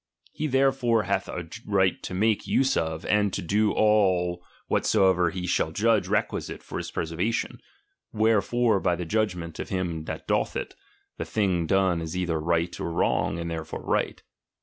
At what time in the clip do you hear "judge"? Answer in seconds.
5.71-6.07